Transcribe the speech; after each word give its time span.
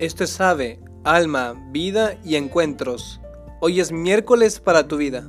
Esto 0.00 0.24
es 0.24 0.40
Ave, 0.40 0.80
Alma, 1.04 1.62
Vida 1.72 2.16
y 2.24 2.36
Encuentros. 2.36 3.20
Hoy 3.60 3.80
es 3.80 3.92
miércoles 3.92 4.58
para 4.58 4.88
tu 4.88 4.96
vida. 4.96 5.28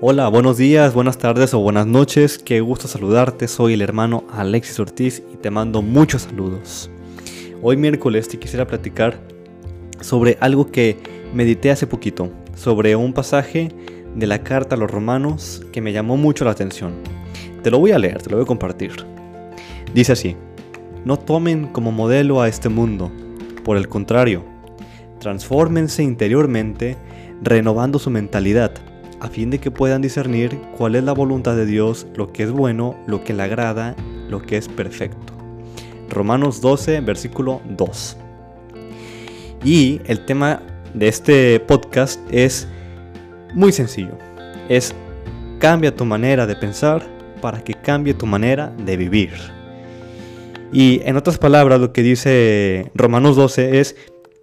Hola, 0.00 0.26
buenos 0.26 0.56
días, 0.56 0.92
buenas 0.94 1.18
tardes 1.18 1.54
o 1.54 1.60
buenas 1.60 1.86
noches. 1.86 2.36
Qué 2.36 2.60
gusto 2.60 2.88
saludarte. 2.88 3.46
Soy 3.46 3.74
el 3.74 3.82
hermano 3.82 4.24
Alexis 4.32 4.80
Ortiz 4.80 5.22
y 5.32 5.36
te 5.36 5.48
mando 5.48 5.80
muchos 5.80 6.22
saludos. 6.22 6.90
Hoy 7.62 7.76
miércoles 7.76 8.26
te 8.26 8.40
quisiera 8.40 8.66
platicar 8.66 9.20
sobre 10.00 10.38
algo 10.40 10.72
que 10.72 10.96
medité 11.32 11.70
hace 11.70 11.86
poquito, 11.86 12.30
sobre 12.56 12.96
un 12.96 13.12
pasaje 13.12 13.68
de 14.14 14.26
la 14.26 14.42
carta 14.42 14.74
a 14.74 14.78
los 14.78 14.90
romanos 14.90 15.64
que 15.72 15.80
me 15.80 15.92
llamó 15.92 16.16
mucho 16.16 16.44
la 16.44 16.52
atención. 16.52 16.94
Te 17.62 17.70
lo 17.70 17.78
voy 17.78 17.92
a 17.92 17.98
leer, 17.98 18.22
te 18.22 18.30
lo 18.30 18.36
voy 18.36 18.44
a 18.44 18.46
compartir. 18.46 18.92
Dice 19.92 20.12
así, 20.12 20.36
no 21.04 21.18
tomen 21.18 21.66
como 21.68 21.92
modelo 21.92 22.40
a 22.40 22.48
este 22.48 22.68
mundo, 22.68 23.10
por 23.64 23.76
el 23.76 23.88
contrario, 23.88 24.44
transfórmense 25.20 26.02
interiormente 26.02 26.96
renovando 27.42 27.98
su 27.98 28.10
mentalidad, 28.10 28.72
a 29.20 29.28
fin 29.28 29.50
de 29.50 29.58
que 29.58 29.70
puedan 29.70 30.02
discernir 30.02 30.58
cuál 30.76 30.94
es 30.94 31.04
la 31.04 31.12
voluntad 31.12 31.56
de 31.56 31.66
Dios, 31.66 32.06
lo 32.14 32.32
que 32.32 32.42
es 32.42 32.50
bueno, 32.50 32.96
lo 33.06 33.24
que 33.24 33.34
le 33.34 33.42
agrada, 33.42 33.94
lo 34.28 34.42
que 34.42 34.56
es 34.56 34.68
perfecto. 34.68 35.32
Romanos 36.10 36.60
12, 36.60 37.00
versículo 37.00 37.60
2. 37.70 38.16
Y 39.64 40.00
el 40.06 40.24
tema 40.26 40.60
de 40.92 41.08
este 41.08 41.60
podcast 41.60 42.20
es 42.30 42.68
muy 43.54 43.72
sencillo. 43.72 44.18
Es 44.68 44.94
cambia 45.58 45.94
tu 45.94 46.04
manera 46.04 46.46
de 46.46 46.56
pensar 46.56 47.02
para 47.40 47.62
que 47.62 47.74
cambie 47.74 48.14
tu 48.14 48.26
manera 48.26 48.72
de 48.84 48.96
vivir. 48.96 49.30
Y 50.72 51.00
en 51.04 51.16
otras 51.16 51.38
palabras, 51.38 51.80
lo 51.80 51.92
que 51.92 52.02
dice 52.02 52.90
Romanos 52.94 53.36
12 53.36 53.80
es 53.80 53.96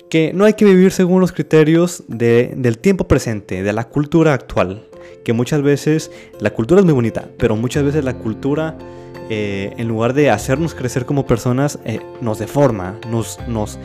que 0.10 0.34
no 0.34 0.46
hay 0.46 0.54
que 0.54 0.66
vivir 0.66 0.92
según 0.92 1.22
los 1.22 1.32
criterios 1.32 2.04
del 2.08 2.78
tiempo 2.80 3.08
presente, 3.08 3.64
de 3.64 3.74
la 3.74 3.86
cultura 3.86 4.34
actual. 4.34 4.88
Que 5.24 5.34
muchas 5.34 5.62
veces 5.62 6.12
la 6.40 6.52
cultura 6.52 6.80
es 6.80 6.86
muy 6.86 6.94
bonita, 6.94 7.28
pero 7.38 7.56
muchas 7.56 7.84
veces 7.84 8.04
la 8.04 8.18
cultura, 8.18 8.78
eh, 9.30 9.74
en 9.78 9.88
lugar 9.88 10.14
de 10.14 10.30
hacernos 10.30 10.74
crecer 10.74 11.06
como 11.06 11.26
personas, 11.26 11.80
eh, 11.86 12.00
nos 12.22 12.40
deforma, 12.40 13.00
nos, 13.10 13.40
nos, 13.48 13.78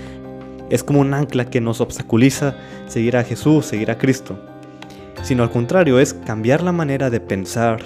es 0.71 0.83
como 0.83 1.01
un 1.01 1.13
ancla 1.15 1.51
que 1.51 1.61
nos 1.61 1.81
obstaculiza 1.81 2.57
seguir 2.87 3.17
a 3.17 3.25
Jesús, 3.25 3.67
seguir 3.67 3.91
a 3.91 3.99
Cristo 3.99 4.39
sino 5.27 5.43
al 5.43 5.51
contrario, 5.51 5.99
es 5.99 6.15
cambiar 6.15 6.63
la 6.63 6.71
manera 6.71 7.11
de 7.11 7.19
pensar 7.19 7.83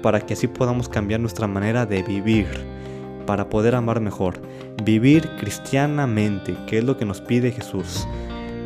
para 0.00 0.20
que 0.20 0.34
así 0.34 0.46
podamos 0.46 0.88
cambiar 0.88 1.18
nuestra 1.18 1.48
manera 1.48 1.86
de 1.86 2.04
vivir, 2.04 2.46
para 3.26 3.48
poder 3.48 3.74
amar 3.74 4.00
mejor. 4.00 4.40
Vivir 4.84 5.28
cristianamente, 5.40 6.54
que 6.68 6.78
es 6.78 6.84
lo 6.84 6.96
que 6.96 7.04
nos 7.04 7.20
pide 7.20 7.50
Jesús. 7.50 8.06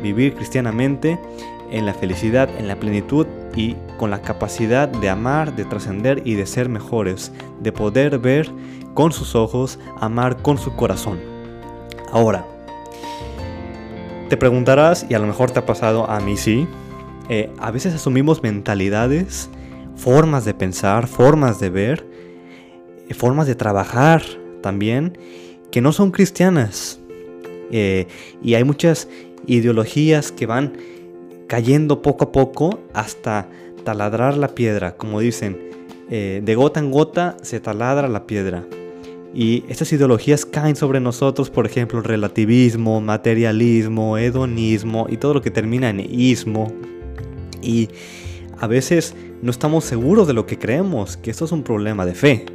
Vivir 0.03 0.35
cristianamente 0.35 1.19
en 1.71 1.87
la 1.87 1.95
felicidad, 1.95 2.51
en 2.59 2.67
la 2.67 2.75
plenitud 2.75 3.25
y 3.55 3.75
con 3.97 4.11
la 4.11 4.21
capacidad 4.21 4.87
de 4.87 5.09
amar, 5.09 5.55
de 5.55 5.65
trascender 5.65 6.21
y 6.23 6.35
de 6.35 6.45
ser 6.45 6.69
mejores, 6.69 7.31
de 7.61 7.71
poder 7.71 8.19
ver 8.19 8.47
con 8.93 9.11
sus 9.11 9.33
ojos, 9.33 9.79
amar 9.99 10.37
con 10.43 10.59
su 10.59 10.75
corazón. 10.75 11.19
Ahora, 12.11 12.45
te 14.29 14.37
preguntarás, 14.37 15.03
y 15.09 15.15
a 15.15 15.19
lo 15.19 15.25
mejor 15.25 15.49
te 15.49 15.57
ha 15.57 15.65
pasado 15.65 16.07
a 16.07 16.19
mí 16.19 16.37
sí, 16.37 16.67
eh, 17.29 17.49
a 17.59 17.71
veces 17.71 17.93
asumimos 17.93 18.43
mentalidades, 18.43 19.49
formas 19.95 20.45
de 20.45 20.53
pensar, 20.53 21.07
formas 21.07 21.59
de 21.59 21.69
ver, 21.69 22.05
eh, 23.07 23.13
formas 23.13 23.47
de 23.47 23.55
trabajar 23.55 24.23
también, 24.61 25.17
que 25.71 25.81
no 25.81 25.93
son 25.93 26.11
cristianas. 26.11 26.99
Eh, 27.71 28.07
y 28.43 28.55
hay 28.55 28.63
muchas 28.63 29.07
ideologías 29.47 30.31
que 30.31 30.45
van 30.45 30.73
cayendo 31.47 32.01
poco 32.01 32.25
a 32.25 32.31
poco 32.31 32.79
hasta 32.93 33.47
taladrar 33.83 34.37
la 34.37 34.49
piedra, 34.49 34.95
como 34.95 35.19
dicen, 35.19 35.71
de 36.09 36.55
gota 36.55 36.79
en 36.79 36.91
gota 36.91 37.37
se 37.41 37.59
taladra 37.59 38.07
la 38.07 38.27
piedra. 38.27 38.63
Y 39.33 39.63
estas 39.67 39.91
ideologías 39.93 40.45
caen 40.45 40.75
sobre 40.75 40.99
nosotros, 40.99 41.49
por 41.49 41.65
ejemplo, 41.65 41.97
el 41.97 42.05
relativismo, 42.05 43.01
materialismo, 43.01 44.19
hedonismo 44.19 45.07
y 45.09 45.17
todo 45.17 45.33
lo 45.33 45.41
que 45.41 45.49
termina 45.49 45.89
en 45.89 46.01
ismo, 46.01 46.71
y 47.63 47.89
a 48.59 48.67
veces 48.67 49.15
no 49.41 49.51
estamos 49.51 49.85
seguros 49.85 50.27
de 50.27 50.33
lo 50.33 50.45
que 50.45 50.57
creemos, 50.57 51.17
que 51.17 51.31
esto 51.31 51.45
es 51.45 51.51
un 51.51 51.63
problema 51.63 52.05
de 52.05 52.13
fe. 52.13 52.45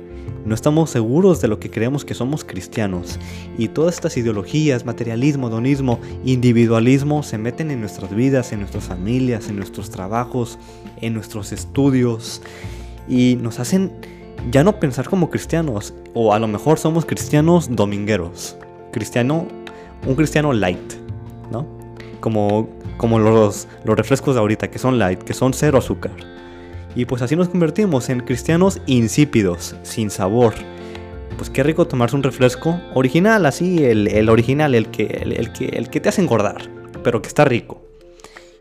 No 0.45 0.55
estamos 0.55 0.91
seguros 0.91 1.41
de 1.41 1.49
lo 1.49 1.59
que 1.61 1.71
creemos 1.71 2.05
que 2.05 2.15
somos 2.15 2.45
cristianos. 2.45 3.19
Y 3.59 3.69
todas 3.69 3.97
estas 3.97 4.17
ideologías, 4.17 4.87
materialismo, 4.87 5.51
donismo, 5.51 6.01
individualismo, 6.25 7.23
se 7.23 7.37
meten 7.39 7.71
en 7.71 7.81
nuestras 7.81 8.15
vidas, 8.15 8.53
en 8.53 8.61
nuestras 8.61 8.85
familias, 8.85 9.49
en 9.49 9.57
nuestros 9.57 9.91
trabajos, 9.91 10.59
en 11.01 11.15
nuestros 11.15 11.53
estudios. 11.53 12.41
Y 13.09 13.37
nos 13.43 13.59
hacen 13.59 13.93
ya 14.51 14.65
no 14.65 14.81
pensar 14.81 15.09
como 15.09 15.29
cristianos. 15.29 15.93
O 16.15 16.33
a 16.33 16.39
lo 16.39 16.49
mejor 16.49 16.79
somos 16.79 17.05
cristianos 17.05 17.75
domingueros. 17.75 18.57
Cristiano, 18.93 19.47
un 20.07 20.15
cristiano 20.15 20.53
light, 20.53 20.95
¿no? 21.51 21.78
Como 22.21 22.69
como 22.99 23.19
los, 23.19 23.67
los 23.85 23.97
refrescos 23.97 24.35
de 24.35 24.41
ahorita, 24.41 24.71
que 24.71 24.79
son 24.79 24.99
light, 24.99 25.23
que 25.23 25.33
son 25.33 25.55
cero 25.55 25.79
azúcar. 25.79 26.13
Y 26.95 27.07
pues 27.07 27.23
así 27.23 27.37
nos 27.37 27.49
convertimos 27.49 28.11
en 28.11 28.21
cristianos 28.21 28.83
insípidos, 28.87 29.77
sin 29.85 30.11
sabor. 30.11 30.53
Pues 31.39 31.49
qué 31.49 31.63
rico 31.63 31.87
tomarse 31.87 32.17
un 32.17 32.25
refresco 32.25 32.81
original, 32.95 33.47
así, 33.47 33.85
el, 33.85 34.29
original, 34.29 34.75
el 34.75 34.89
que, 34.89 35.05
el, 35.05 35.53
que, 35.53 35.67
el 35.67 35.89
que 35.89 36.01
te 36.01 36.09
hace 36.09 36.21
engordar, 36.21 36.69
pero 37.05 37.23
que 37.23 37.29
está 37.29 37.45
rico. 37.45 37.81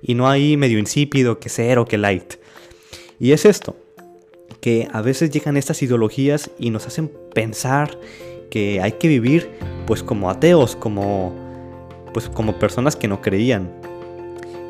Y 0.01 0.13
no 0.13 0.29
hay 0.29 0.55
medio 0.55 0.77
insípido, 0.77 1.39
que 1.39 1.49
cero, 1.49 1.85
que 1.85 1.97
light. 1.97 2.35
Y 3.19 3.31
es 3.31 3.45
esto, 3.45 3.75
que 4.61 4.87
a 4.93 5.01
veces 5.01 5.31
llegan 5.31 5.57
estas 5.57 5.81
ideologías 5.81 6.51
y 6.59 6.69
nos 6.69 6.85
hacen 6.85 7.11
pensar 7.33 7.97
que 8.51 8.79
hay 8.81 8.93
que 8.93 9.07
vivir 9.07 9.49
pues 9.87 10.03
como 10.03 10.29
ateos, 10.29 10.75
como 10.75 11.46
pues 12.17 12.29
como 12.29 12.53
personas 12.53 12.95
que 12.95 13.07
no 13.07 13.21
creían. 13.21 13.69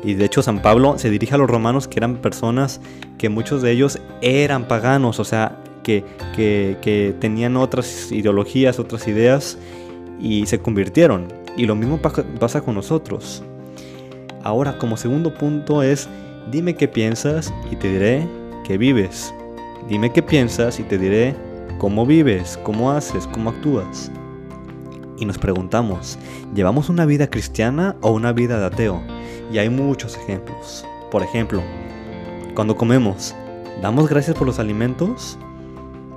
Y 0.04 0.12
de 0.12 0.26
hecho 0.26 0.42
San 0.42 0.60
Pablo 0.60 0.98
se 0.98 1.08
dirige 1.08 1.34
a 1.34 1.38
los 1.38 1.48
romanos 1.48 1.88
que 1.88 1.98
eran 1.98 2.16
personas 2.16 2.78
que 3.16 3.30
muchos 3.30 3.62
de 3.62 3.70
ellos 3.70 4.00
eran 4.20 4.68
paganos, 4.68 5.18
o 5.18 5.24
sea, 5.24 5.56
que, 5.82 6.04
que, 6.36 7.14
tenían 7.18 7.56
otras 7.56 8.12
ideologías, 8.12 8.78
otras 8.78 9.08
ideas 9.08 9.56
y 10.20 10.44
se 10.44 10.58
convirtieron. 10.58 11.28
Y 11.56 11.64
lo 11.64 11.74
mismo 11.74 11.98
pasa 12.02 12.60
con 12.60 12.74
nosotros. 12.74 13.42
Ahora, 14.44 14.76
como 14.76 14.98
segundo 14.98 15.32
punto 15.32 15.82
es, 15.82 16.06
dime 16.50 16.74
qué 16.74 16.86
piensas 16.86 17.50
y 17.72 17.76
te 17.76 17.90
diré 17.90 18.28
qué 18.66 18.76
vives. 18.76 19.32
Dime 19.88 20.12
qué 20.12 20.22
piensas 20.22 20.78
y 20.80 20.82
te 20.82 20.98
diré 20.98 21.34
cómo 21.78 22.04
vives, 22.04 22.58
cómo 22.62 22.90
haces, 22.90 23.26
cómo 23.28 23.48
actúas. 23.48 24.10
Y 25.18 25.24
nos 25.24 25.38
preguntamos, 25.38 26.18
¿llevamos 26.54 26.88
una 26.88 27.04
vida 27.04 27.28
cristiana 27.28 27.96
o 28.00 28.12
una 28.12 28.32
vida 28.32 28.58
de 28.58 28.66
ateo? 28.66 29.02
Y 29.52 29.58
hay 29.58 29.68
muchos 29.68 30.16
ejemplos. 30.16 30.84
Por 31.10 31.22
ejemplo, 31.22 31.62
cuando 32.54 32.76
comemos, 32.76 33.34
¿damos 33.82 34.08
gracias 34.08 34.36
por 34.36 34.46
los 34.46 34.58
alimentos? 34.58 35.38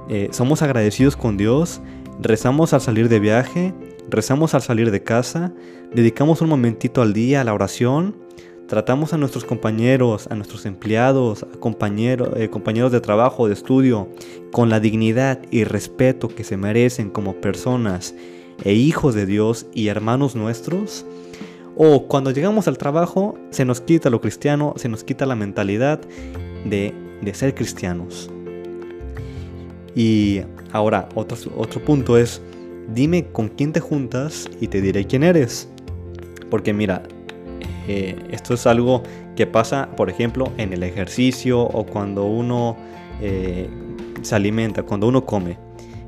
Eh, 0.09 0.29
¿Somos 0.31 0.61
agradecidos 0.61 1.15
con 1.15 1.37
Dios? 1.37 1.81
¿Rezamos 2.19 2.73
al 2.73 2.81
salir 2.81 3.09
de 3.09 3.19
viaje? 3.19 3.73
¿Rezamos 4.09 4.53
al 4.53 4.61
salir 4.61 4.91
de 4.91 5.01
casa? 5.01 5.51
¿Dedicamos 5.93 6.41
un 6.41 6.49
momentito 6.49 7.01
al 7.01 7.13
día 7.13 7.41
a 7.41 7.43
la 7.43 7.53
oración? 7.53 8.15
¿Tratamos 8.67 9.13
a 9.13 9.17
nuestros 9.17 9.45
compañeros, 9.45 10.27
a 10.29 10.35
nuestros 10.35 10.65
empleados, 10.65 11.43
a 11.43 11.47
eh, 11.47 12.49
compañeros 12.49 12.91
de 12.91 13.01
trabajo, 13.01 13.47
de 13.47 13.53
estudio, 13.53 14.09
con 14.51 14.69
la 14.69 14.79
dignidad 14.79 15.39
y 15.49 15.63
respeto 15.63 16.27
que 16.27 16.43
se 16.43 16.55
merecen 16.55 17.09
como 17.09 17.35
personas 17.35 18.13
e 18.63 18.73
hijos 18.73 19.15
de 19.15 19.25
Dios 19.25 19.65
y 19.73 19.87
hermanos 19.87 20.35
nuestros? 20.35 21.05
O 21.75 22.07
cuando 22.07 22.31
llegamos 22.31 22.67
al 22.67 22.77
trabajo 22.77 23.35
se 23.49 23.65
nos 23.65 23.81
quita 23.81 24.09
lo 24.09 24.21
cristiano, 24.21 24.73
se 24.75 24.89
nos 24.89 25.03
quita 25.03 25.25
la 25.25 25.35
mentalidad 25.35 26.01
de, 26.65 26.93
ser 27.33 27.55
cristianos. 27.55 28.29
Y 29.95 30.41
ahora, 30.71 31.07
otro, 31.15 31.37
otro 31.57 31.83
punto 31.83 32.17
es, 32.17 32.41
dime 32.93 33.27
con 33.31 33.49
quién 33.49 33.73
te 33.73 33.79
juntas 33.79 34.49
y 34.59 34.67
te 34.67 34.81
diré 34.81 35.05
quién 35.05 35.23
eres. 35.23 35.69
Porque 36.49 36.73
mira, 36.73 37.03
eh, 37.87 38.15
esto 38.31 38.53
es 38.53 38.67
algo 38.67 39.03
que 39.35 39.47
pasa, 39.47 39.89
por 39.95 40.09
ejemplo, 40.09 40.51
en 40.57 40.73
el 40.73 40.83
ejercicio 40.83 41.61
o 41.61 41.85
cuando 41.85 42.25
uno 42.25 42.77
eh, 43.21 43.69
se 44.21 44.35
alimenta, 44.35 44.83
cuando 44.83 45.07
uno 45.07 45.25
come. 45.25 45.57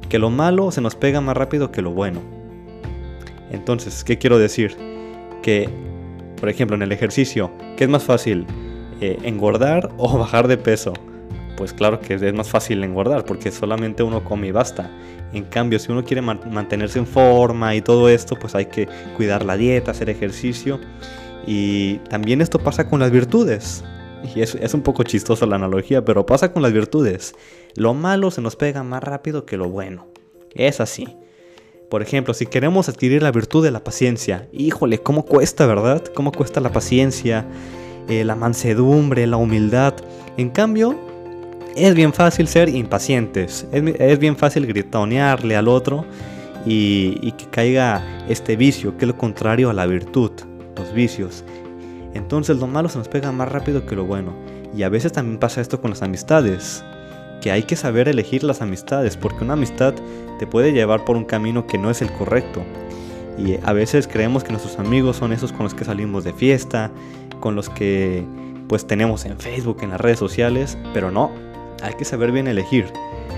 Que 0.09 0.19
lo 0.19 0.29
malo 0.29 0.71
se 0.71 0.81
nos 0.81 0.95
pega 0.95 1.21
más 1.21 1.35
rápido 1.35 1.71
que 1.71 1.81
lo 1.81 1.91
bueno. 1.91 2.21
Entonces, 3.53 4.03
¿qué 4.03 4.17
quiero 4.17 4.37
decir? 4.37 4.75
que, 5.43 5.69
por 6.39 6.49
ejemplo, 6.49 6.75
en 6.75 6.81
el 6.81 6.91
ejercicio, 6.91 7.51
¿qué 7.77 7.83
es 7.83 7.89
más 7.89 8.03
fácil? 8.03 8.47
Eh, 8.99 9.19
¿Engordar 9.21 9.91
o 9.97 10.17
bajar 10.17 10.47
de 10.47 10.57
peso? 10.57 10.93
pues 11.55 11.71
claro 11.71 11.99
que 11.99 12.15
es 12.15 12.33
más 12.33 12.49
fácil 12.49 12.83
engordar 12.83 13.25
porque 13.25 13.51
solamente 13.51 14.01
uno 14.01 14.23
come 14.23 14.47
y 14.47 14.51
basta. 14.51 14.89
En 15.33 15.43
cambio, 15.43 15.77
si 15.77 15.91
uno 15.91 16.03
quiere 16.03 16.19
mantenerse 16.19 16.97
en 16.97 17.05
forma 17.05 17.75
y 17.75 17.81
todo 17.81 18.09
esto, 18.09 18.35
pues 18.35 18.55
hay 18.55 18.65
que 18.65 18.89
cuidar 19.15 19.45
la 19.45 19.55
dieta, 19.55 19.91
hacer 19.91 20.09
ejercicio. 20.09 20.79
Y 21.45 21.99
también 22.09 22.41
esto 22.41 22.57
pasa 22.57 22.89
con 22.89 22.99
las 22.99 23.11
virtudes. 23.11 23.83
Y 24.35 24.41
es, 24.41 24.55
es 24.55 24.73
un 24.73 24.81
poco 24.81 25.03
chistosa 25.03 25.45
la 25.45 25.57
analogía, 25.57 26.03
pero 26.03 26.25
pasa 26.25 26.51
con 26.51 26.63
las 26.63 26.73
virtudes. 26.73 27.35
Lo 27.75 27.93
malo 27.93 28.31
se 28.31 28.41
nos 28.41 28.55
pega 28.55 28.83
más 28.83 29.03
rápido 29.03 29.45
que 29.45 29.55
lo 29.55 29.69
bueno. 29.69 30.07
Es 30.55 30.81
así. 30.81 31.07
Por 31.93 32.01
ejemplo, 32.01 32.33
si 32.33 32.47
queremos 32.47 32.89
adquirir 32.89 33.21
la 33.21 33.31
virtud 33.31 33.63
de 33.63 33.69
la 33.69 33.83
paciencia, 33.83 34.47
híjole, 34.51 34.97
¿cómo 34.97 35.27
cuesta, 35.27 35.67
verdad? 35.67 36.03
¿Cómo 36.15 36.31
cuesta 36.31 36.59
la 36.59 36.71
paciencia, 36.71 37.45
eh, 38.09 38.23
la 38.23 38.35
mansedumbre, 38.35 39.27
la 39.27 39.37
humildad? 39.37 39.93
En 40.35 40.49
cambio, 40.49 40.99
es 41.75 41.93
bien 41.93 42.11
fácil 42.11 42.47
ser 42.47 42.67
impacientes, 42.69 43.67
es, 43.71 44.17
bien 44.17 44.35
fácil 44.35 44.65
gritonearle 44.65 45.55
al 45.55 45.67
otro 45.67 46.03
y, 46.65 47.19
y, 47.21 47.33
que 47.33 47.45
caiga 47.51 48.03
este 48.27 48.55
vicio, 48.55 48.97
que 48.97 49.05
es 49.05 49.09
lo 49.09 49.17
contrario 49.19 49.69
a 49.69 49.73
la 49.73 49.85
virtud, 49.85 50.31
los 50.75 50.91
vicios. 50.95 51.45
Entonces 52.15 52.57
lo 52.57 52.65
malo 52.65 52.89
se 52.89 52.97
nos 52.97 53.07
pega 53.07 53.31
más 53.31 53.51
rápido 53.51 53.85
que 53.85 53.95
lo 53.95 54.05
bueno. 54.05 54.33
Y 54.75 54.81
a 54.81 54.89
veces 54.89 55.11
también 55.11 55.37
pasa 55.37 55.61
esto 55.61 55.79
con 55.79 55.91
las 55.91 56.01
amistades, 56.01 56.83
que 57.43 57.51
hay 57.51 57.63
que 57.63 57.75
saber 57.75 58.07
elegir 58.07 58.41
las 58.45 58.61
amistades, 58.61 59.17
porque 59.17 59.43
una 59.43 59.53
amistad 59.53 59.93
te 60.39 60.47
puede 60.47 60.71
llevar 60.71 61.03
por 61.03 61.17
un 61.17 61.25
camino 61.25 61.67
que 61.67 61.77
no 61.77 61.91
es 61.91 62.01
el 62.01 62.09
correcto. 62.13 62.63
Y 63.37 63.57
a 63.63 63.73
veces 63.73 64.07
creemos 64.07 64.45
que 64.45 64.51
nuestros 64.51 64.79
amigos 64.79 65.17
son 65.17 65.33
esos 65.33 65.51
con 65.51 65.63
los 65.63 65.73
que 65.73 65.83
salimos 65.83 66.23
de 66.23 66.31
fiesta, 66.31 66.89
con 67.41 67.55
los 67.55 67.69
que 67.69 68.23
pues 68.69 68.87
tenemos 68.87 69.25
en 69.25 69.37
Facebook, 69.37 69.79
en 69.81 69.89
las 69.89 69.99
redes 69.99 70.19
sociales, 70.19 70.77
pero 70.93 71.11
no, 71.11 71.31
hay 71.81 71.95
que 71.95 72.05
saber 72.05 72.31
bien 72.31 72.47
elegir, 72.47 72.85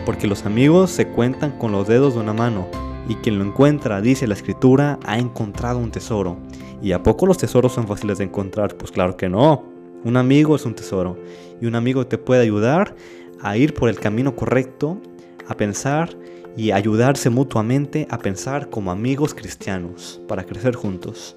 porque 0.05 0.27
los 0.27 0.45
amigos 0.45 0.91
se 0.91 1.07
cuentan 1.07 1.57
con 1.57 1.71
los 1.71 1.87
dedos 1.87 2.13
de 2.13 2.19
una 2.19 2.33
mano, 2.33 2.67
y 3.09 3.15
quien 3.15 3.39
lo 3.39 3.43
encuentra, 3.43 4.01
dice 4.01 4.27
la 4.27 4.35
escritura, 4.35 4.99
ha 5.03 5.17
encontrado 5.17 5.79
un 5.79 5.89
tesoro. 5.89 6.37
¿Y 6.79 6.91
a 6.91 7.01
poco 7.01 7.25
los 7.25 7.39
tesoros 7.39 7.73
son 7.73 7.87
fáciles 7.87 8.19
de 8.19 8.25
encontrar? 8.25 8.75
Pues 8.75 8.91
claro 8.91 9.17
que 9.17 9.29
no. 9.29 9.63
Un 10.03 10.15
amigo 10.15 10.55
es 10.55 10.63
un 10.63 10.75
tesoro, 10.75 11.17
y 11.59 11.65
un 11.65 11.73
amigo 11.73 12.05
te 12.05 12.19
puede 12.19 12.43
ayudar 12.43 12.95
a 13.41 13.57
ir 13.57 13.73
por 13.73 13.89
el 13.89 13.99
camino 13.99 14.35
correcto, 14.35 14.99
a 15.47 15.55
pensar 15.55 16.09
y 16.57 16.71
ayudarse 16.71 17.29
mutuamente 17.29 18.07
a 18.09 18.17
pensar 18.17 18.69
como 18.69 18.91
amigos 18.91 19.33
cristianos 19.33 20.21
para 20.27 20.45
crecer 20.45 20.75
juntos. 20.75 21.35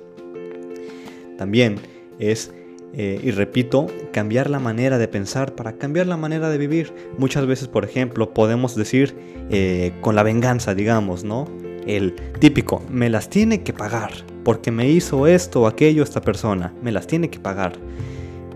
También 1.36 1.76
es, 2.18 2.52
eh, 2.92 3.20
y 3.22 3.30
repito, 3.30 3.86
cambiar 4.12 4.50
la 4.50 4.58
manera 4.58 4.98
de 4.98 5.08
pensar 5.08 5.54
para 5.54 5.74
cambiar 5.74 6.06
la 6.06 6.16
manera 6.16 6.50
de 6.50 6.58
vivir. 6.58 6.92
Muchas 7.16 7.46
veces, 7.46 7.68
por 7.68 7.84
ejemplo, 7.84 8.32
podemos 8.32 8.74
decir 8.74 9.14
eh, 9.50 9.92
con 10.00 10.14
la 10.14 10.22
venganza, 10.22 10.74
digamos, 10.74 11.24
¿no? 11.24 11.46
El 11.86 12.14
típico, 12.38 12.82
me 12.90 13.08
las 13.08 13.30
tiene 13.30 13.62
que 13.62 13.72
pagar, 13.72 14.10
porque 14.44 14.70
me 14.70 14.88
hizo 14.90 15.26
esto 15.26 15.62
o 15.62 15.66
aquello 15.66 16.02
esta 16.02 16.20
persona, 16.20 16.74
me 16.82 16.92
las 16.92 17.06
tiene 17.06 17.30
que 17.30 17.40
pagar. 17.40 17.72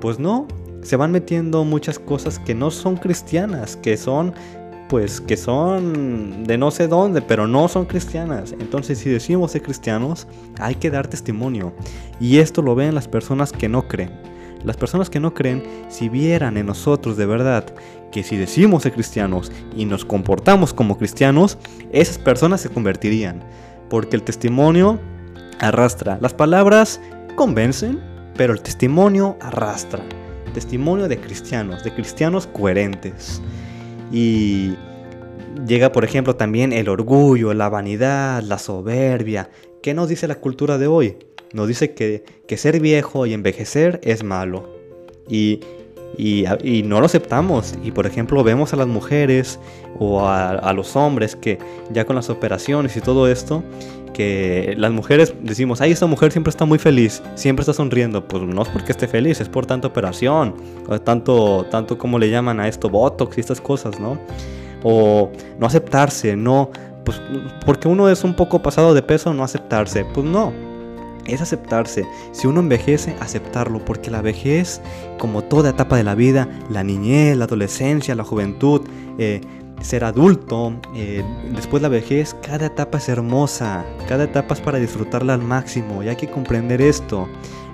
Pues 0.00 0.18
no, 0.18 0.46
se 0.82 0.96
van 0.96 1.12
metiendo 1.12 1.64
muchas 1.64 1.98
cosas 1.98 2.38
que 2.38 2.54
no 2.54 2.70
son 2.70 2.96
cristianas, 2.96 3.76
que 3.76 3.96
son 3.96 4.34
pues 4.88 5.22
que 5.22 5.38
son 5.38 6.44
de 6.44 6.58
no 6.58 6.70
sé 6.70 6.86
dónde, 6.86 7.22
pero 7.22 7.46
no 7.48 7.66
son 7.66 7.86
cristianas. 7.86 8.52
Entonces 8.52 8.98
si 8.98 9.08
decimos 9.08 9.52
ser 9.52 9.62
cristianos, 9.62 10.26
hay 10.58 10.74
que 10.74 10.90
dar 10.90 11.08
testimonio. 11.08 11.72
Y 12.20 12.38
esto 12.38 12.60
lo 12.60 12.74
ven 12.74 12.94
las 12.94 13.08
personas 13.08 13.52
que 13.52 13.70
no 13.70 13.88
creen. 13.88 14.10
Las 14.64 14.76
personas 14.76 15.08
que 15.08 15.18
no 15.18 15.32
creen, 15.32 15.62
si 15.88 16.10
vieran 16.10 16.58
en 16.58 16.66
nosotros 16.66 17.16
de 17.16 17.24
verdad 17.24 17.64
que 18.12 18.22
si 18.22 18.36
decimos 18.36 18.82
ser 18.82 18.92
cristianos 18.92 19.50
y 19.74 19.86
nos 19.86 20.04
comportamos 20.04 20.74
como 20.74 20.98
cristianos, 20.98 21.56
esas 21.90 22.18
personas 22.18 22.60
se 22.60 22.68
convertirían. 22.68 23.42
Porque 23.88 24.16
el 24.16 24.22
testimonio 24.22 25.00
arrastra. 25.58 26.18
Las 26.20 26.34
palabras 26.34 27.00
convencen, 27.34 27.98
pero 28.36 28.52
el 28.52 28.60
testimonio 28.60 29.38
arrastra. 29.40 30.04
Testimonio 30.52 31.08
de 31.08 31.18
cristianos, 31.18 31.82
de 31.84 31.92
cristianos 31.92 32.46
coherentes. 32.46 33.40
Y 34.12 34.74
llega, 35.66 35.92
por 35.92 36.04
ejemplo, 36.04 36.36
también 36.36 36.72
el 36.72 36.88
orgullo, 36.88 37.54
la 37.54 37.68
vanidad, 37.68 38.42
la 38.42 38.58
soberbia. 38.58 39.50
¿Qué 39.82 39.94
nos 39.94 40.08
dice 40.08 40.28
la 40.28 40.36
cultura 40.36 40.78
de 40.78 40.86
hoy? 40.86 41.16
Nos 41.52 41.68
dice 41.68 41.94
que, 41.94 42.22
ser 42.56 42.80
viejo 42.80 43.26
y 43.26 43.32
envejecer 43.32 44.00
es 44.02 44.22
malo. 44.22 44.68
Y, 45.28 45.60
no 46.84 47.00
lo 47.00 47.06
aceptamos. 47.06 47.74
Y 47.82 47.90
por 47.90 48.06
ejemplo 48.06 48.44
vemos 48.44 48.72
a 48.72 48.76
las 48.76 48.86
mujeres 48.86 49.58
o 49.98 50.20
a, 50.20 50.50
a, 50.50 50.72
los 50.72 50.96
hombres 50.96 51.36
que 51.36 51.58
ya 51.90 52.04
con 52.04 52.16
las 52.16 52.28
operaciones 52.30 52.96
y 52.96 53.00
todo 53.00 53.28
esto, 53.28 53.62
que 54.12 54.74
las 54.76 54.92
mujeres 54.92 55.34
decimos, 55.40 55.80
ay, 55.80 55.92
esta 55.92 56.06
mujer 56.06 56.32
siempre 56.32 56.50
está 56.50 56.64
muy 56.64 56.78
feliz, 56.78 57.22
siempre 57.34 57.62
está 57.62 57.72
sonriendo. 57.72 58.26
Pues 58.26 58.42
no 58.42 58.62
es 58.62 58.68
porque 58.68 58.92
esté 58.92 59.08
feliz, 59.08 59.40
es 59.40 59.48
por 59.48 59.66
tanta 59.66 59.88
operación, 59.88 60.54
tanto, 61.04 61.66
tanto 61.70 61.98
como 61.98 62.18
le 62.18 62.30
llaman 62.30 62.60
a 62.60 62.68
esto, 62.68 62.88
botox 62.88 63.38
y 63.38 63.40
estas 63.40 63.60
cosas, 63.60 63.98
¿no? 63.98 64.18
O 64.82 65.30
no 65.58 65.66
aceptarse, 65.66 66.36
no, 66.36 66.70
pues 67.04 67.20
porque 67.64 67.88
uno 67.88 68.08
es 68.08 68.24
un 68.24 68.34
poco 68.34 68.62
pasado 68.62 68.94
de 68.94 69.02
peso, 69.02 69.32
no 69.32 69.44
aceptarse. 69.44 70.04
Pues 70.04 70.26
no, 70.26 70.52
es 71.26 71.40
aceptarse. 71.40 72.06
Si 72.32 72.46
uno 72.46 72.60
envejece, 72.60 73.14
aceptarlo, 73.20 73.84
porque 73.84 74.10
la 74.10 74.22
vejez, 74.22 74.80
como 75.18 75.42
toda 75.42 75.70
etapa 75.70 75.96
de 75.96 76.04
la 76.04 76.14
vida, 76.14 76.48
la 76.70 76.82
niñez, 76.82 77.36
la 77.36 77.44
adolescencia, 77.44 78.14
la 78.14 78.24
juventud, 78.24 78.82
eh, 79.18 79.40
ser 79.84 80.04
adulto, 80.04 80.74
eh, 80.94 81.24
después 81.54 81.82
la 81.82 81.88
vejez, 81.88 82.34
cada 82.42 82.66
etapa 82.66 82.98
es 82.98 83.08
hermosa, 83.08 83.84
cada 84.08 84.24
etapa 84.24 84.54
es 84.54 84.60
para 84.60 84.78
disfrutarla 84.78 85.34
al 85.34 85.42
máximo 85.42 86.02
y 86.02 86.08
hay 86.08 86.16
que 86.16 86.30
comprender 86.30 86.80
esto. 86.80 87.28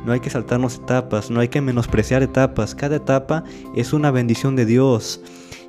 No 0.05 0.12
hay 0.12 0.20
que 0.20 0.31
saltarnos 0.31 0.76
etapas, 0.76 1.31
no 1.31 1.40
hay 1.40 1.49
que 1.49 1.60
menospreciar 1.60 2.22
etapas, 2.22 2.75
cada 2.75 2.96
etapa 2.96 3.44
es 3.75 3.93
una 3.93 4.10
bendición 4.10 4.56
de 4.56 4.64
Dios. 4.64 5.20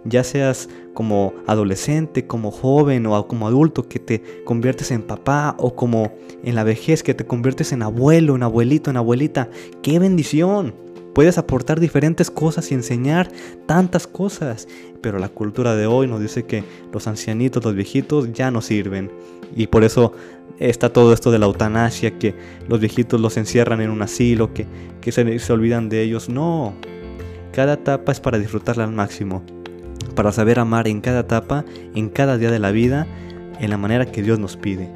Ya 0.05 0.23
seas 0.23 0.69
como 0.93 1.33
adolescente, 1.45 2.25
como 2.25 2.51
joven 2.51 3.05
o 3.05 3.27
como 3.27 3.47
adulto 3.47 3.87
que 3.89 3.99
te 3.99 4.43
conviertes 4.45 4.91
en 4.91 5.01
papá 5.01 5.55
o 5.57 5.75
como 5.75 6.13
en 6.43 6.55
la 6.55 6.63
vejez 6.63 7.03
que 7.03 7.13
te 7.13 7.25
conviertes 7.25 7.73
en 7.73 7.83
abuelo, 7.83 8.35
en 8.35 8.43
abuelito, 8.43 8.89
en 8.89 8.97
abuelita. 8.97 9.49
¡Qué 9.81 9.99
bendición! 9.99 10.73
Puedes 11.13 11.37
aportar 11.37 11.79
diferentes 11.79 12.29
cosas 12.29 12.71
y 12.71 12.75
enseñar 12.75 13.29
tantas 13.65 14.07
cosas. 14.07 14.67
Pero 15.01 15.19
la 15.19 15.29
cultura 15.29 15.75
de 15.75 15.87
hoy 15.87 16.07
nos 16.07 16.21
dice 16.21 16.45
que 16.45 16.63
los 16.93 17.07
ancianitos, 17.07 17.63
los 17.63 17.75
viejitos 17.75 18.31
ya 18.33 18.51
no 18.51 18.61
sirven. 18.61 19.11
Y 19.55 19.67
por 19.67 19.83
eso 19.83 20.13
está 20.59 20.91
todo 20.91 21.13
esto 21.13 21.31
de 21.31 21.39
la 21.39 21.45
eutanasia, 21.45 22.17
que 22.19 22.35
los 22.67 22.79
viejitos 22.79 23.19
los 23.19 23.37
encierran 23.37 23.81
en 23.81 23.89
un 23.89 24.01
asilo, 24.01 24.53
que, 24.53 24.67
se, 25.11 25.39
se 25.39 25.53
olvidan 25.53 25.89
de 25.89 26.03
ellos. 26.03 26.29
No, 26.29 26.73
cada 27.53 27.73
etapa 27.73 28.11
es 28.11 28.19
para 28.19 28.37
disfrutarla 28.37 28.83
al 28.83 28.91
máximo. 28.91 29.43
Para 30.15 30.31
saber 30.31 30.59
amar 30.59 30.87
en 30.87 31.01
cada 31.01 31.21
etapa, 31.21 31.65
en 31.95 32.09
cada 32.09 32.37
día 32.37 32.51
de 32.51 32.59
la 32.59 32.71
vida, 32.71 33.07
en 33.59 33.69
la 33.69 33.77
manera 33.77 34.05
que 34.05 34.21
Dios 34.21 34.39
nos 34.39 34.57
pide. 34.57 34.89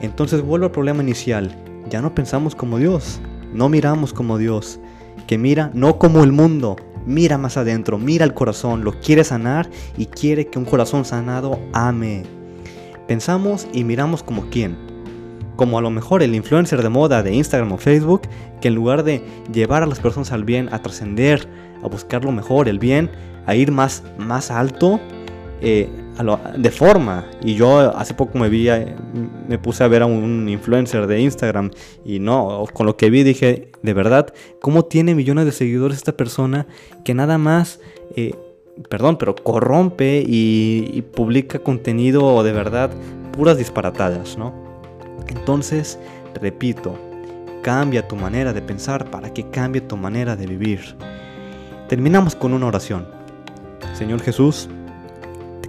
Entonces 0.00 0.42
vuelvo 0.42 0.66
al 0.66 0.72
problema 0.72 1.02
inicial. 1.02 1.54
Ya 1.90 2.00
no 2.02 2.14
pensamos 2.14 2.54
como 2.54 2.78
Dios, 2.78 3.20
no 3.52 3.68
miramos 3.68 4.12
como 4.12 4.38
Dios 4.38 4.80
que 5.28 5.38
mira 5.38 5.70
no 5.74 5.98
como 5.98 6.24
el 6.24 6.32
mundo, 6.32 6.76
mira 7.06 7.38
más 7.38 7.56
adentro, 7.56 7.98
mira 7.98 8.24
el 8.24 8.34
corazón, 8.34 8.82
lo 8.82 8.92
quiere 8.98 9.24
sanar 9.24 9.68
y 9.96 10.06
quiere 10.06 10.46
que 10.46 10.58
un 10.58 10.64
corazón 10.64 11.04
sanado 11.04 11.60
ame. 11.72 12.24
Pensamos 13.06 13.68
y 13.72 13.84
miramos 13.84 14.22
como 14.22 14.48
quién. 14.50 14.76
Como 15.56 15.78
a 15.78 15.82
lo 15.82 15.90
mejor 15.90 16.22
el 16.22 16.34
influencer 16.34 16.82
de 16.82 16.88
moda 16.88 17.22
de 17.22 17.34
Instagram 17.34 17.72
o 17.72 17.78
Facebook, 17.78 18.22
que 18.60 18.68
en 18.68 18.74
lugar 18.74 19.02
de 19.02 19.22
llevar 19.52 19.82
a 19.82 19.86
las 19.86 20.00
personas 20.00 20.32
al 20.32 20.44
bien, 20.44 20.68
a 20.72 20.80
trascender, 20.80 21.48
a 21.82 21.88
buscar 21.88 22.24
lo 22.24 22.32
mejor, 22.32 22.68
el 22.68 22.78
bien, 22.78 23.10
a 23.46 23.54
ir 23.54 23.72
más, 23.72 24.02
más 24.18 24.50
alto, 24.50 25.00
eh, 25.60 25.90
de 26.56 26.70
forma. 26.70 27.26
Y 27.42 27.54
yo 27.54 27.96
hace 27.96 28.14
poco 28.14 28.38
me 28.38 28.48
vi, 28.48 28.68
eh, 28.68 28.94
me 29.48 29.58
puse 29.58 29.84
a 29.84 29.88
ver 29.88 30.02
a 30.02 30.06
un 30.06 30.48
influencer 30.48 31.06
de 31.06 31.20
Instagram 31.20 31.70
y 32.04 32.18
no, 32.18 32.64
con 32.72 32.86
lo 32.86 32.96
que 32.96 33.10
vi 33.10 33.22
dije, 33.22 33.70
de 33.82 33.94
verdad, 33.94 34.32
¿cómo 34.60 34.84
tiene 34.84 35.14
millones 35.14 35.44
de 35.44 35.52
seguidores 35.52 35.98
esta 35.98 36.16
persona 36.16 36.66
que 37.04 37.14
nada 37.14 37.38
más, 37.38 37.80
eh, 38.16 38.34
perdón, 38.88 39.16
pero 39.18 39.34
corrompe 39.34 40.22
y, 40.26 40.90
y 40.92 41.02
publica 41.02 41.60
contenido 41.60 42.42
de 42.42 42.52
verdad 42.52 42.90
puras 43.32 43.56
disparatadas, 43.56 44.36
¿no? 44.36 44.52
Entonces, 45.28 45.98
repito, 46.40 46.98
cambia 47.62 48.08
tu 48.08 48.16
manera 48.16 48.52
de 48.52 48.62
pensar 48.62 49.10
para 49.10 49.32
que 49.32 49.50
cambie 49.50 49.80
tu 49.80 49.96
manera 49.96 50.36
de 50.36 50.46
vivir. 50.46 50.96
Terminamos 51.88 52.34
con 52.34 52.52
una 52.52 52.66
oración. 52.66 53.06
Señor 53.94 54.20
Jesús, 54.20 54.68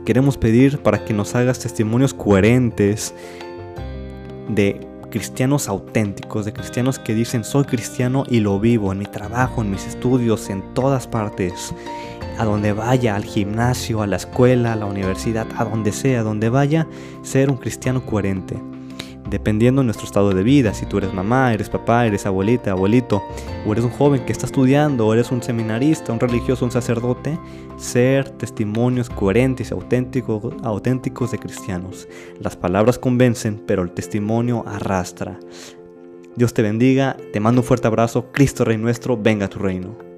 queremos 0.10 0.40
pedir 0.40 0.80
para 0.80 1.06
que 1.06 1.14
nos 1.14 1.36
hagas 1.36 1.60
testimonios 1.60 2.16
coherentes 2.16 3.14
de 4.48 4.82
cristianos 5.12 5.68
auténticos, 5.68 6.46
de 6.46 6.52
cristianos 6.52 6.98
que 6.98 7.14
dicen 7.14 7.44
soy 7.44 7.66
cristiano 7.66 8.24
y 8.28 8.40
lo 8.40 8.60
vivo 8.60 8.92
en 8.92 8.98
mi 8.98 9.06
trabajo, 9.06 9.62
en 9.62 9.70
mis 9.70 9.86
estudios, 9.86 10.50
en 10.50 10.64
todas 10.74 11.06
partes. 11.06 11.76
a 12.40 12.46
donde 12.46 12.74
vaya, 12.74 13.16
al 13.16 13.24
gimnasio, 13.24 14.02
a 14.02 14.08
la 14.08 14.16
escuela, 14.16 14.74
a 14.74 14.76
la 14.78 14.88
universidad, 14.88 15.46
a 15.58 15.66
donde 15.66 15.92
sea, 15.92 16.22
a 16.22 16.24
donde 16.24 16.50
vaya, 16.50 16.88
ser 17.22 17.52
un 17.52 17.58
cristiano 17.58 18.04
coherente. 18.04 18.58
Dependiendo 19.30 19.82
de 19.82 19.86
nuestro 19.86 20.06
estado 20.06 20.32
de 20.32 20.42
vida, 20.42 20.74
si 20.74 20.86
tú 20.88 20.98
eres 20.98 21.14
mamá, 21.14 21.54
eres 21.54 21.70
papá, 21.70 22.08
eres 22.08 22.26
abuelita, 22.26 22.72
abuelito, 22.72 23.22
o 23.66 23.72
eres 23.72 23.86
un 23.86 23.92
joven 23.92 24.26
que 24.26 24.32
está 24.32 24.48
estudiando, 24.48 25.06
o 25.06 25.14
eres 25.14 25.32
un 25.32 25.44
seminarista, 25.44 26.12
un 26.12 26.20
religioso, 26.20 26.66
un 26.66 26.72
sacerdote, 26.72 27.38
ser 27.78 28.30
testimonios 28.32 29.10
coherentes 29.10 29.72
auténticos, 29.72 30.54
auténticos 30.64 31.32
de 31.32 31.38
cristianos. 31.38 32.08
Las 32.40 32.56
palabras 32.56 32.98
convencen, 32.98 33.62
pero 33.68 33.84
el 33.84 33.92
testimonio 33.92 34.64
arrastra. 34.68 35.40
Dios 36.36 36.54
te 36.54 36.62
bendiga, 36.62 37.16
te 37.32 37.40
mando 37.40 37.62
un 37.62 37.68
fuerte 37.68 37.88
abrazo, 37.88 38.32
Cristo 38.32 38.66
Rey 38.66 38.78
nuestro, 38.78 39.16
venga 39.16 39.46
a 39.46 39.50
tu 39.50 39.60
reino. 39.60 40.09